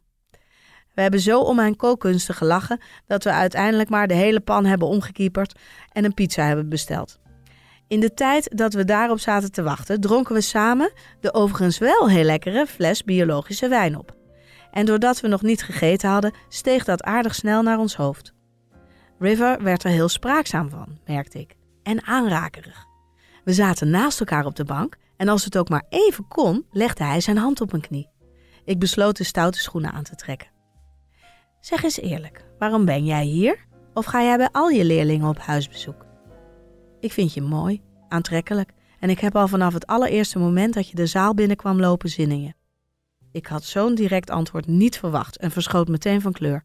We 0.94 1.02
hebben 1.02 1.20
zo 1.20 1.40
om 1.40 1.56
mijn 1.56 1.76
kookkunsten 1.76 2.34
gelachen 2.34 2.80
dat 3.06 3.24
we 3.24 3.30
uiteindelijk 3.30 3.88
maar 3.88 4.08
de 4.08 4.14
hele 4.14 4.40
pan 4.40 4.64
hebben 4.64 4.88
omgekieperd 4.88 5.58
en 5.92 6.04
een 6.04 6.14
pizza 6.14 6.46
hebben 6.46 6.68
besteld. 6.68 7.20
In 7.92 8.00
de 8.00 8.14
tijd 8.14 8.56
dat 8.56 8.74
we 8.74 8.84
daarop 8.84 9.18
zaten 9.18 9.52
te 9.52 9.62
wachten, 9.62 10.00
dronken 10.00 10.34
we 10.34 10.40
samen 10.40 10.92
de 11.20 11.34
overigens 11.34 11.78
wel 11.78 12.08
heel 12.08 12.24
lekkere 12.24 12.66
fles 12.66 13.04
biologische 13.04 13.68
wijn 13.68 13.98
op. 13.98 14.16
En 14.70 14.86
doordat 14.86 15.20
we 15.20 15.28
nog 15.28 15.42
niet 15.42 15.62
gegeten 15.62 16.10
hadden, 16.10 16.34
steeg 16.48 16.84
dat 16.84 17.02
aardig 17.02 17.34
snel 17.34 17.62
naar 17.62 17.78
ons 17.78 17.96
hoofd. 17.96 18.34
River 19.18 19.62
werd 19.62 19.84
er 19.84 19.90
heel 19.90 20.08
spraakzaam 20.08 20.70
van, 20.70 20.98
merkte 21.06 21.38
ik, 21.38 21.56
en 21.82 22.06
aanrakerig. 22.06 22.84
We 23.44 23.52
zaten 23.52 23.90
naast 23.90 24.20
elkaar 24.20 24.46
op 24.46 24.56
de 24.56 24.64
bank 24.64 24.96
En 25.16 25.28
als 25.28 25.44
het 25.44 25.58
ook 25.58 25.68
maar 25.68 25.84
even 25.88 26.28
kon, 26.28 26.66
legde 26.70 27.04
hij 27.04 27.20
zijn 27.20 27.38
hand 27.38 27.60
op 27.60 27.70
mijn 27.70 27.82
knie. 27.82 28.08
Ik 28.64 28.78
besloot 28.78 29.16
de 29.16 29.24
stoute 29.24 29.58
schoenen 29.58 29.92
aan 29.92 30.02
te 30.02 30.14
trekken. 30.14 30.50
Zeg 31.60 31.82
eens 31.82 32.00
eerlijk, 32.00 32.44
waarom 32.58 32.84
ben 32.84 33.04
jij 33.04 33.24
hier? 33.24 33.66
Of 33.94 34.04
ga 34.04 34.22
jij 34.22 34.36
bij 34.36 34.48
al 34.52 34.68
je 34.68 34.84
leerlingen 34.84 35.28
op 35.28 35.38
huisbezoek? 35.38 36.01
Ik 37.02 37.12
vind 37.12 37.34
je 37.34 37.40
mooi, 37.40 37.80
aantrekkelijk 38.08 38.70
en 38.98 39.10
ik 39.10 39.18
heb 39.18 39.36
al 39.36 39.48
vanaf 39.48 39.72
het 39.72 39.86
allereerste 39.86 40.38
moment 40.38 40.74
dat 40.74 40.88
je 40.88 40.94
de 40.94 41.06
zaal 41.06 41.34
binnenkwam 41.34 41.80
lopen 41.80 42.08
zin. 42.08 42.54
Ik 43.32 43.46
had 43.46 43.64
zo'n 43.64 43.94
direct 43.94 44.30
antwoord 44.30 44.66
niet 44.66 44.98
verwacht 44.98 45.36
en 45.36 45.50
verschoot 45.50 45.88
meteen 45.88 46.20
van 46.20 46.32
kleur. 46.32 46.64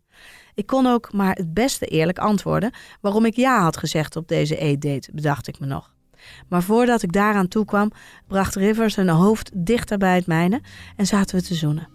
Ik 0.53 0.65
kon 0.65 0.85
ook 0.85 1.13
maar 1.13 1.35
het 1.35 1.53
beste 1.53 1.85
eerlijk 1.85 2.19
antwoorden 2.19 2.71
waarom 3.01 3.25
ik 3.25 3.35
ja 3.35 3.61
had 3.61 3.77
gezegd 3.77 4.15
op 4.15 4.27
deze 4.27 4.57
eetdate, 4.57 5.11
bedacht 5.13 5.47
ik 5.47 5.59
me 5.59 5.65
nog. 5.65 5.93
Maar 6.49 6.63
voordat 6.63 7.03
ik 7.03 7.11
daaraan 7.11 7.47
toe 7.47 7.65
kwam, 7.65 7.91
bracht 8.27 8.55
Rivers 8.55 8.93
zijn 8.93 9.09
hoofd 9.09 9.51
dichter 9.53 9.97
bij 9.97 10.15
het 10.15 10.27
mijne 10.27 10.61
en 10.95 11.05
zaten 11.05 11.35
we 11.35 11.43
te 11.43 11.55
zoenen. 11.55 11.89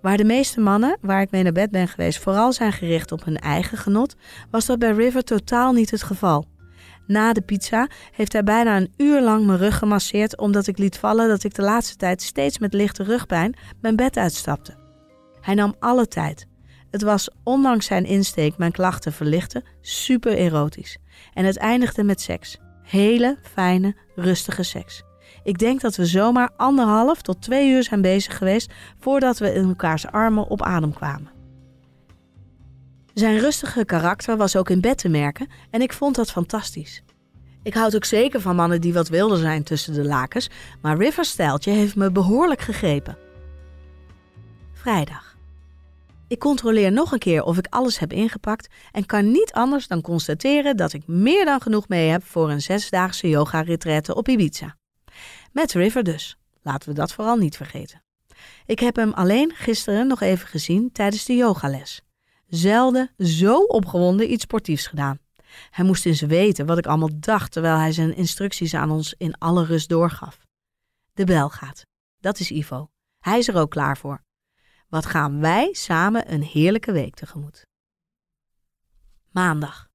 Waar 0.00 0.16
de 0.16 0.24
meeste 0.24 0.60
mannen, 0.60 0.98
waar 1.00 1.20
ik 1.20 1.30
mee 1.30 1.42
naar 1.42 1.52
bed 1.52 1.70
ben 1.70 1.88
geweest, 1.88 2.18
vooral 2.18 2.52
zijn 2.52 2.72
gericht 2.72 3.12
op 3.12 3.24
hun 3.24 3.38
eigen 3.38 3.78
genot, 3.78 4.16
was 4.50 4.66
dat 4.66 4.78
bij 4.78 4.92
River 4.92 5.22
totaal 5.22 5.72
niet 5.72 5.90
het 5.90 6.02
geval. 6.02 6.46
Na 7.06 7.32
de 7.32 7.40
pizza 7.40 7.88
heeft 8.12 8.32
hij 8.32 8.42
bijna 8.42 8.76
een 8.76 8.92
uur 8.96 9.22
lang 9.22 9.46
mijn 9.46 9.58
rug 9.58 9.78
gemasseerd 9.78 10.38
omdat 10.38 10.66
ik 10.66 10.78
liet 10.78 10.98
vallen 10.98 11.28
dat 11.28 11.44
ik 11.44 11.54
de 11.54 11.62
laatste 11.62 11.96
tijd 11.96 12.22
steeds 12.22 12.58
met 12.58 12.72
lichte 12.72 13.02
rugpijn 13.02 13.54
mijn 13.80 13.96
bed 13.96 14.16
uitstapte. 14.16 14.74
Hij 15.40 15.54
nam 15.54 15.74
alle 15.78 16.08
tijd. 16.08 16.46
Het 16.90 17.02
was, 17.02 17.30
ondanks 17.42 17.86
zijn 17.86 18.04
insteek 18.04 18.56
mijn 18.56 18.72
klachten 18.72 19.12
verlichten, 19.12 19.64
super 19.80 20.36
erotisch. 20.36 20.98
En 21.34 21.44
het 21.44 21.56
eindigde 21.56 22.04
met 22.04 22.20
seks. 22.20 22.58
Hele, 22.82 23.36
fijne, 23.42 23.94
rustige 24.14 24.62
seks. 24.62 25.02
Ik 25.42 25.58
denk 25.58 25.80
dat 25.80 25.96
we 25.96 26.06
zomaar 26.06 26.50
anderhalf 26.56 27.22
tot 27.22 27.42
twee 27.42 27.70
uur 27.70 27.82
zijn 27.82 28.00
bezig 28.00 28.36
geweest 28.36 28.72
voordat 28.98 29.38
we 29.38 29.54
in 29.54 29.68
elkaars 29.68 30.06
armen 30.06 30.48
op 30.48 30.62
adem 30.62 30.94
kwamen. 30.94 31.35
Zijn 33.18 33.38
rustige 33.38 33.84
karakter 33.84 34.36
was 34.36 34.56
ook 34.56 34.70
in 34.70 34.80
bed 34.80 34.98
te 34.98 35.08
merken 35.08 35.48
en 35.70 35.80
ik 35.80 35.92
vond 35.92 36.14
dat 36.14 36.30
fantastisch. 36.30 37.02
Ik 37.62 37.74
houd 37.74 37.94
ook 37.96 38.04
zeker 38.04 38.40
van 38.40 38.56
mannen 38.56 38.80
die 38.80 38.92
wat 38.92 39.08
wilder 39.08 39.38
zijn 39.38 39.62
tussen 39.62 39.92
de 39.92 40.04
lakens, 40.04 40.50
maar 40.82 40.96
Rivers 40.96 41.28
stijltje 41.28 41.70
heeft 41.70 41.96
me 41.96 42.12
behoorlijk 42.12 42.60
gegrepen. 42.60 43.18
Vrijdag. 44.72 45.36
Ik 46.28 46.38
controleer 46.38 46.92
nog 46.92 47.12
een 47.12 47.18
keer 47.18 47.42
of 47.42 47.58
ik 47.58 47.66
alles 47.70 47.98
heb 47.98 48.12
ingepakt 48.12 48.68
en 48.92 49.06
kan 49.06 49.30
niet 49.30 49.52
anders 49.52 49.88
dan 49.88 50.00
constateren 50.00 50.76
dat 50.76 50.92
ik 50.92 51.06
meer 51.06 51.44
dan 51.44 51.60
genoeg 51.60 51.88
mee 51.88 52.08
heb 52.08 52.24
voor 52.24 52.50
een 52.50 52.62
zesdaagse 52.62 53.28
yoga-retraite 53.28 54.14
op 54.14 54.28
Ibiza. 54.28 54.76
Met 55.52 55.72
River 55.72 56.02
dus. 56.02 56.36
Laten 56.62 56.88
we 56.88 56.94
dat 56.94 57.12
vooral 57.12 57.36
niet 57.36 57.56
vergeten. 57.56 58.02
Ik 58.66 58.78
heb 58.78 58.96
hem 58.96 59.12
alleen 59.12 59.52
gisteren 59.54 60.06
nog 60.06 60.20
even 60.20 60.48
gezien 60.48 60.92
tijdens 60.92 61.24
de 61.24 61.34
yogales. 61.34 62.05
Zelden 62.46 63.10
zo 63.18 63.62
opgewonden 63.62 64.32
iets 64.32 64.42
sportiefs 64.42 64.86
gedaan. 64.86 65.18
Hij 65.70 65.84
moest 65.84 66.06
eens 66.06 66.20
weten 66.20 66.66
wat 66.66 66.78
ik 66.78 66.86
allemaal 66.86 67.20
dacht 67.20 67.52
terwijl 67.52 67.76
hij 67.76 67.92
zijn 67.92 68.16
instructies 68.16 68.74
aan 68.74 68.90
ons 68.90 69.14
in 69.18 69.38
alle 69.38 69.64
rust 69.64 69.88
doorgaf. 69.88 70.46
De 71.12 71.24
bel 71.24 71.48
gaat. 71.48 71.86
Dat 72.18 72.38
is 72.38 72.50
Ivo. 72.50 72.90
Hij 73.18 73.38
is 73.38 73.48
er 73.48 73.56
ook 73.56 73.70
klaar 73.70 73.98
voor. 73.98 74.24
Wat 74.88 75.06
gaan 75.06 75.40
wij 75.40 75.68
samen 75.72 76.32
een 76.32 76.42
heerlijke 76.42 76.92
week 76.92 77.14
tegemoet. 77.14 77.66
Maandag. 79.30 79.88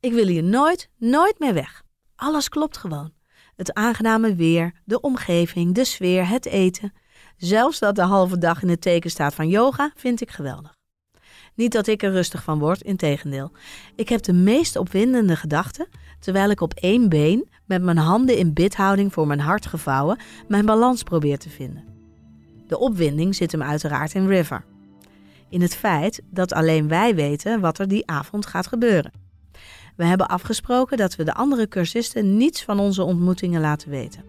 Ik 0.00 0.12
wil 0.12 0.26
hier 0.26 0.42
nooit, 0.42 0.88
nooit 0.96 1.38
meer 1.38 1.54
weg. 1.54 1.82
Alles 2.16 2.48
klopt 2.48 2.76
gewoon. 2.76 3.14
Het 3.56 3.74
aangename 3.74 4.34
weer, 4.34 4.80
de 4.84 5.00
omgeving, 5.00 5.74
de 5.74 5.84
sfeer, 5.84 6.28
het 6.28 6.46
eten. 6.46 6.92
Zelfs 7.36 7.78
dat 7.78 7.94
de 7.94 8.02
halve 8.02 8.38
dag 8.38 8.62
in 8.62 8.68
het 8.68 8.80
teken 8.80 9.10
staat 9.10 9.34
van 9.34 9.48
yoga 9.48 9.92
vind 9.94 10.20
ik 10.20 10.30
geweldig. 10.30 10.75
Niet 11.56 11.72
dat 11.72 11.86
ik 11.86 12.02
er 12.02 12.10
rustig 12.10 12.42
van 12.42 12.58
word, 12.58 12.82
integendeel. 12.82 13.50
Ik 13.94 14.08
heb 14.08 14.22
de 14.22 14.32
meest 14.32 14.76
opwindende 14.76 15.36
gedachten 15.36 15.88
terwijl 16.18 16.50
ik 16.50 16.60
op 16.60 16.74
één 16.74 17.08
been, 17.08 17.48
met 17.64 17.82
mijn 17.82 17.96
handen 17.96 18.36
in 18.36 18.52
bidhouding 18.52 19.12
voor 19.12 19.26
mijn 19.26 19.40
hart 19.40 19.66
gevouwen, 19.66 20.18
mijn 20.48 20.66
balans 20.66 21.02
probeer 21.02 21.38
te 21.38 21.50
vinden. 21.50 21.84
De 22.66 22.78
opwinding 22.78 23.34
zit 23.34 23.52
hem 23.52 23.62
uiteraard 23.62 24.14
in 24.14 24.26
River. 24.26 24.64
In 25.48 25.60
het 25.62 25.76
feit 25.76 26.22
dat 26.30 26.52
alleen 26.52 26.88
wij 26.88 27.14
weten 27.14 27.60
wat 27.60 27.78
er 27.78 27.88
die 27.88 28.06
avond 28.06 28.46
gaat 28.46 28.66
gebeuren. 28.66 29.12
We 29.96 30.04
hebben 30.04 30.28
afgesproken 30.28 30.96
dat 30.96 31.16
we 31.16 31.24
de 31.24 31.34
andere 31.34 31.68
cursisten 31.68 32.36
niets 32.36 32.64
van 32.64 32.78
onze 32.78 33.02
ontmoetingen 33.02 33.60
laten 33.60 33.90
weten. 33.90 34.24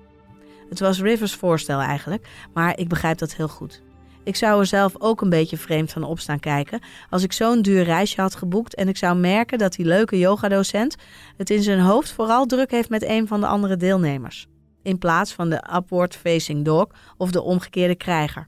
Het 0.69 0.79
was 0.79 1.01
Rivers 1.01 1.33
voorstel 1.33 1.79
eigenlijk, 1.79 2.27
maar 2.53 2.79
ik 2.79 2.87
begrijp 2.87 3.17
dat 3.17 3.35
heel 3.35 3.47
goed. 3.47 3.81
Ik 4.27 4.35
zou 4.35 4.59
er 4.59 4.65
zelf 4.65 4.93
ook 4.97 5.21
een 5.21 5.29
beetje 5.29 5.57
vreemd 5.57 5.91
van 5.91 6.03
opstaan 6.03 6.39
kijken 6.39 6.79
als 7.09 7.23
ik 7.23 7.31
zo'n 7.31 7.61
duur 7.61 7.83
reisje 7.83 8.21
had 8.21 8.35
geboekt 8.35 8.75
en 8.75 8.87
ik 8.87 8.97
zou 8.97 9.17
merken 9.17 9.57
dat 9.57 9.73
die 9.73 9.85
leuke 9.85 10.17
yogadocent 10.17 10.95
het 11.37 11.49
in 11.49 11.63
zijn 11.63 11.79
hoofd 11.79 12.11
vooral 12.11 12.45
druk 12.45 12.71
heeft 12.71 12.89
met 12.89 13.03
een 13.03 13.27
van 13.27 13.39
de 13.39 13.47
andere 13.47 13.77
deelnemers, 13.77 14.47
in 14.83 14.97
plaats 14.97 15.33
van 15.33 15.49
de 15.49 15.63
upward 15.75 16.15
facing 16.15 16.65
dog 16.65 16.87
of 17.17 17.31
de 17.31 17.41
omgekeerde 17.41 17.95
krijger. 17.95 18.47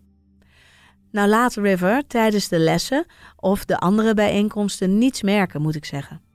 Nou 1.11 1.29
laat 1.29 1.55
River 1.55 2.07
tijdens 2.07 2.47
de 2.47 2.59
lessen 2.59 3.05
of 3.35 3.65
de 3.65 3.77
andere 3.77 4.13
bijeenkomsten 4.13 4.97
niets 4.97 5.21
merken, 5.21 5.61
moet 5.61 5.75
ik 5.75 5.85
zeggen. 5.85 6.28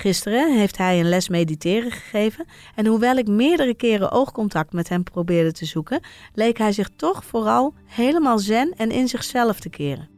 Gisteren 0.00 0.56
heeft 0.56 0.76
hij 0.76 1.00
een 1.00 1.08
les 1.08 1.28
mediteren 1.28 1.90
gegeven 1.90 2.46
en 2.74 2.86
hoewel 2.86 3.16
ik 3.16 3.28
meerdere 3.28 3.74
keren 3.74 4.10
oogcontact 4.10 4.72
met 4.72 4.88
hem 4.88 5.02
probeerde 5.02 5.52
te 5.52 5.64
zoeken, 5.64 6.00
leek 6.34 6.58
hij 6.58 6.72
zich 6.72 6.90
toch 6.96 7.24
vooral 7.24 7.74
helemaal 7.86 8.38
zen 8.38 8.74
en 8.76 8.90
in 8.90 9.08
zichzelf 9.08 9.60
te 9.60 9.68
keren. 9.68 10.08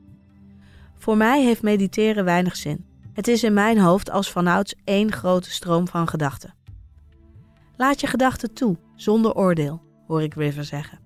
Voor 0.98 1.16
mij 1.16 1.42
heeft 1.42 1.62
mediteren 1.62 2.24
weinig 2.24 2.56
zin. 2.56 2.84
Het 3.12 3.28
is 3.28 3.42
in 3.42 3.52
mijn 3.52 3.78
hoofd 3.78 4.10
als 4.10 4.30
vanouds 4.30 4.74
één 4.84 5.12
grote 5.12 5.50
stroom 5.50 5.88
van 5.88 6.08
gedachten. 6.08 6.54
Laat 7.76 8.00
je 8.00 8.06
gedachten 8.06 8.54
toe, 8.54 8.76
zonder 8.96 9.34
oordeel, 9.34 9.82
hoor 10.06 10.22
ik 10.22 10.34
River 10.34 10.64
zeggen. 10.64 10.98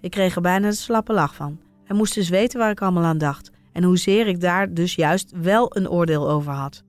Ik 0.00 0.10
kreeg 0.10 0.34
er 0.34 0.42
bijna 0.42 0.68
de 0.68 0.74
slappe 0.74 1.12
lach 1.12 1.34
van. 1.34 1.60
Hij 1.84 1.96
moest 1.96 2.14
dus 2.14 2.28
weten 2.28 2.58
waar 2.58 2.70
ik 2.70 2.82
allemaal 2.82 3.04
aan 3.04 3.18
dacht 3.18 3.50
en 3.72 3.82
hoezeer 3.82 4.26
ik 4.26 4.40
daar 4.40 4.74
dus 4.74 4.94
juist 4.94 5.32
wel 5.42 5.76
een 5.76 5.88
oordeel 5.90 6.30
over 6.30 6.52
had. 6.52 6.86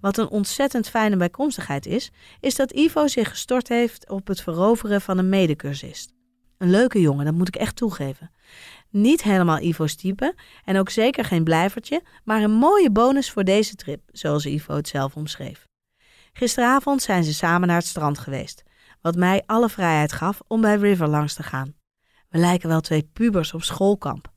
Wat 0.00 0.18
een 0.18 0.28
ontzettend 0.28 0.88
fijne 0.88 1.16
bijkomstigheid 1.16 1.86
is, 1.86 2.10
is 2.40 2.54
dat 2.54 2.72
Ivo 2.72 3.06
zich 3.06 3.28
gestort 3.28 3.68
heeft 3.68 4.10
op 4.10 4.26
het 4.26 4.40
veroveren 4.40 5.00
van 5.00 5.18
een 5.18 5.28
medecursist. 5.28 6.12
Een 6.58 6.70
leuke 6.70 7.00
jongen, 7.00 7.24
dat 7.24 7.34
moet 7.34 7.48
ik 7.48 7.56
echt 7.56 7.76
toegeven. 7.76 8.30
Niet 8.90 9.22
helemaal 9.22 9.60
Ivo's 9.60 9.94
type 9.94 10.34
en 10.64 10.78
ook 10.78 10.90
zeker 10.90 11.24
geen 11.24 11.44
blijvertje, 11.44 12.02
maar 12.24 12.42
een 12.42 12.50
mooie 12.50 12.90
bonus 12.90 13.30
voor 13.30 13.44
deze 13.44 13.74
trip, 13.74 14.00
zoals 14.12 14.46
Ivo 14.46 14.74
het 14.74 14.88
zelf 14.88 15.16
omschreef. 15.16 15.66
Gisteravond 16.32 17.02
zijn 17.02 17.24
ze 17.24 17.34
samen 17.34 17.68
naar 17.68 17.76
het 17.76 17.86
strand 17.86 18.18
geweest, 18.18 18.62
wat 19.00 19.16
mij 19.16 19.42
alle 19.46 19.68
vrijheid 19.68 20.12
gaf 20.12 20.40
om 20.46 20.60
bij 20.60 20.76
River 20.76 21.08
langs 21.08 21.34
te 21.34 21.42
gaan. 21.42 21.74
We 22.28 22.38
lijken 22.38 22.68
wel 22.68 22.80
twee 22.80 23.02
pubers 23.12 23.54
op 23.54 23.62
schoolkamp. 23.62 24.29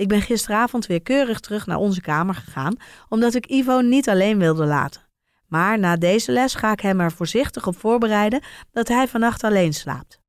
Ik 0.00 0.08
ben 0.08 0.22
gisteravond 0.22 0.86
weer 0.86 1.02
keurig 1.02 1.40
terug 1.40 1.66
naar 1.66 1.76
onze 1.76 2.00
kamer 2.00 2.34
gegaan, 2.34 2.76
omdat 3.08 3.34
ik 3.34 3.46
Ivo 3.46 3.80
niet 3.80 4.08
alleen 4.08 4.38
wilde 4.38 4.64
laten. 4.64 5.06
Maar 5.46 5.78
na 5.78 5.96
deze 5.96 6.32
les 6.32 6.54
ga 6.54 6.72
ik 6.72 6.80
hem 6.80 7.00
er 7.00 7.12
voorzichtig 7.12 7.66
op 7.66 7.78
voorbereiden 7.78 8.42
dat 8.70 8.88
hij 8.88 9.08
vannacht 9.08 9.44
alleen 9.44 9.72
slaapt. 9.72 10.20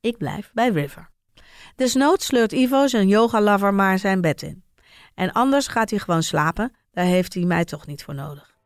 Ik 0.00 0.18
blijf 0.18 0.50
bij 0.52 0.68
River. 0.68 1.10
Desnoods 1.76 2.26
sleurt 2.26 2.52
Ivo 2.52 2.86
zijn 2.86 3.08
yoga-lover 3.08 3.74
maar 3.74 3.98
zijn 3.98 4.20
bed 4.20 4.42
in. 4.42 4.64
En 5.14 5.32
anders 5.32 5.66
gaat 5.66 5.90
hij 5.90 5.98
gewoon 5.98 6.22
slapen, 6.22 6.72
daar 6.92 7.04
heeft 7.04 7.34
hij 7.34 7.44
mij 7.44 7.64
toch 7.64 7.86
niet 7.86 8.04
voor 8.04 8.14
nodig. 8.14 8.58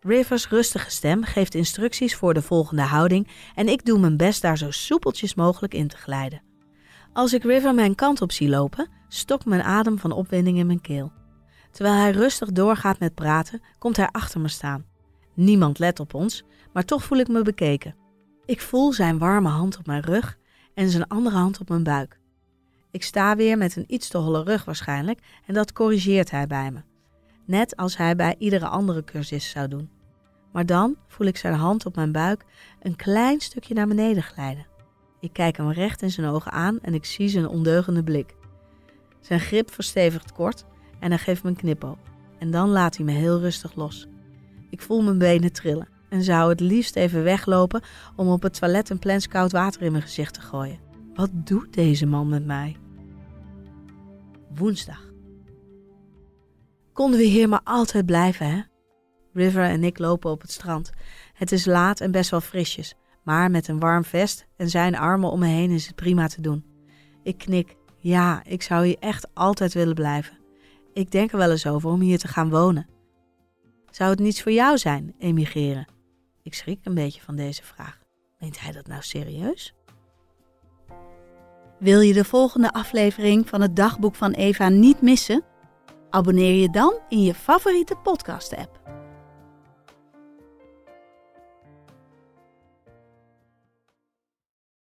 Rivers 0.00 0.48
rustige 0.48 0.90
stem 0.90 1.24
geeft 1.24 1.54
instructies 1.54 2.16
voor 2.16 2.34
de 2.34 2.42
volgende 2.42 2.82
houding 2.82 3.28
en 3.54 3.68
ik 3.68 3.84
doe 3.84 3.98
mijn 3.98 4.16
best 4.16 4.42
daar 4.42 4.58
zo 4.58 4.70
soepeltjes 4.70 5.34
mogelijk 5.34 5.74
in 5.74 5.88
te 5.88 5.96
glijden. 5.96 6.42
Als 7.12 7.32
ik 7.32 7.42
River 7.42 7.74
mijn 7.74 7.94
kant 7.94 8.20
op 8.20 8.32
zie 8.32 8.48
lopen, 8.48 9.00
stokt 9.14 9.44
mijn 9.44 9.62
adem 9.62 9.98
van 9.98 10.12
opwinding 10.12 10.58
in 10.58 10.66
mijn 10.66 10.80
keel. 10.80 11.12
Terwijl 11.70 11.96
hij 11.96 12.10
rustig 12.10 12.52
doorgaat 12.52 12.98
met 12.98 13.14
praten, 13.14 13.62
komt 13.78 13.96
hij 13.96 14.08
achter 14.10 14.40
me 14.40 14.48
staan. 14.48 14.84
Niemand 15.34 15.78
let 15.78 16.00
op 16.00 16.14
ons, 16.14 16.44
maar 16.72 16.84
toch 16.84 17.04
voel 17.04 17.18
ik 17.18 17.28
me 17.28 17.42
bekeken. 17.42 17.94
Ik 18.44 18.60
voel 18.60 18.92
zijn 18.92 19.18
warme 19.18 19.48
hand 19.48 19.78
op 19.78 19.86
mijn 19.86 20.02
rug 20.02 20.38
en 20.74 20.90
zijn 20.90 21.08
andere 21.08 21.36
hand 21.36 21.60
op 21.60 21.68
mijn 21.68 21.82
buik. 21.82 22.20
Ik 22.90 23.02
sta 23.02 23.36
weer 23.36 23.58
met 23.58 23.76
een 23.76 23.84
iets 23.86 24.08
te 24.08 24.18
holle 24.18 24.42
rug 24.42 24.64
waarschijnlijk 24.64 25.20
en 25.46 25.54
dat 25.54 25.72
corrigeert 25.72 26.30
hij 26.30 26.46
bij 26.46 26.70
me. 26.70 26.80
Net 27.44 27.76
als 27.76 27.96
hij 27.96 28.16
bij 28.16 28.34
iedere 28.38 28.66
andere 28.66 29.04
cursist 29.04 29.50
zou 29.50 29.68
doen. 29.68 29.90
Maar 30.52 30.66
dan 30.66 30.96
voel 31.08 31.26
ik 31.26 31.36
zijn 31.36 31.54
hand 31.54 31.86
op 31.86 31.96
mijn 31.96 32.12
buik 32.12 32.44
een 32.80 32.96
klein 32.96 33.40
stukje 33.40 33.74
naar 33.74 33.86
beneden 33.86 34.22
glijden. 34.22 34.66
Ik 35.20 35.32
kijk 35.32 35.56
hem 35.56 35.70
recht 35.70 36.02
in 36.02 36.10
zijn 36.10 36.26
ogen 36.26 36.52
aan 36.52 36.80
en 36.80 36.94
ik 36.94 37.04
zie 37.04 37.28
zijn 37.28 37.48
ondeugende 37.48 38.02
blik. 38.02 38.34
Zijn 39.22 39.40
grip 39.40 39.72
verstevigt 39.72 40.32
kort 40.32 40.64
en 41.00 41.10
hij 41.10 41.18
geeft 41.18 41.42
me 41.42 41.48
een 41.48 41.56
knipoog. 41.56 41.98
En 42.38 42.50
dan 42.50 42.68
laat 42.68 42.96
hij 42.96 43.04
me 43.04 43.12
heel 43.12 43.40
rustig 43.40 43.74
los. 43.74 44.06
Ik 44.70 44.82
voel 44.82 45.02
mijn 45.02 45.18
benen 45.18 45.52
trillen. 45.52 45.88
en 46.08 46.22
zou 46.22 46.48
het 46.48 46.60
liefst 46.60 46.96
even 46.96 47.22
weglopen 47.22 47.82
om 48.16 48.28
op 48.28 48.42
het 48.42 48.58
toilet 48.58 48.90
een 48.90 48.98
plens 48.98 49.28
koud 49.28 49.52
water 49.52 49.82
in 49.82 49.90
mijn 49.90 50.02
gezicht 50.02 50.34
te 50.34 50.40
gooien. 50.40 50.78
Wat 51.14 51.30
doet 51.32 51.74
deze 51.74 52.06
man 52.06 52.28
met 52.28 52.46
mij? 52.46 52.76
Woensdag. 54.54 55.10
Konden 56.92 57.18
we 57.18 57.24
hier 57.24 57.48
maar 57.48 57.60
altijd 57.64 58.06
blijven, 58.06 58.46
hè? 58.50 58.62
River 59.32 59.64
en 59.64 59.84
ik 59.84 59.98
lopen 59.98 60.30
op 60.30 60.40
het 60.40 60.50
strand. 60.50 60.90
Het 61.32 61.52
is 61.52 61.64
laat 61.64 62.00
en 62.00 62.10
best 62.10 62.30
wel 62.30 62.40
frisjes, 62.40 62.94
maar 63.22 63.50
met 63.50 63.68
een 63.68 63.78
warm 63.78 64.04
vest 64.04 64.46
en 64.56 64.70
zijn 64.70 64.96
armen 64.96 65.30
om 65.30 65.38
me 65.38 65.46
heen 65.46 65.70
is 65.70 65.86
het 65.86 65.96
prima 65.96 66.26
te 66.26 66.40
doen. 66.40 66.64
Ik 67.22 67.38
knik. 67.38 67.76
Ja, 68.02 68.42
ik 68.44 68.62
zou 68.62 68.86
hier 68.86 68.96
echt 68.98 69.26
altijd 69.34 69.74
willen 69.74 69.94
blijven. 69.94 70.38
Ik 70.92 71.10
denk 71.10 71.32
er 71.32 71.38
wel 71.38 71.50
eens 71.50 71.66
over 71.66 71.90
om 71.90 72.00
hier 72.00 72.18
te 72.18 72.28
gaan 72.28 72.50
wonen. 72.50 72.86
Zou 73.90 74.10
het 74.10 74.18
niets 74.18 74.42
voor 74.42 74.52
jou 74.52 74.78
zijn, 74.78 75.14
emigreren? 75.18 75.86
Ik 76.42 76.54
schrik 76.54 76.78
een 76.82 76.94
beetje 76.94 77.20
van 77.20 77.36
deze 77.36 77.62
vraag. 77.64 77.98
Meent 78.38 78.60
hij 78.60 78.72
dat 78.72 78.86
nou 78.86 79.02
serieus? 79.02 79.74
Wil 81.78 82.00
je 82.00 82.12
de 82.12 82.24
volgende 82.24 82.72
aflevering 82.72 83.48
van 83.48 83.60
het 83.60 83.76
dagboek 83.76 84.14
van 84.14 84.32
Eva 84.32 84.68
niet 84.68 85.00
missen? 85.00 85.44
Abonneer 86.10 86.60
je 86.60 86.70
dan 86.70 86.98
in 87.08 87.22
je 87.22 87.34
favoriete 87.34 87.96
podcast-app. 88.02 89.01